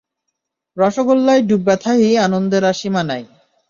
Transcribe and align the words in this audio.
রসোগোল্লায় 0.77 1.41
ডুইব্বা 1.49 1.75
থাহি 1.83 2.09
আনন্দের 2.25 2.63
আর 2.69 2.75
সীমা 2.79 3.01
নাই। 3.09 3.23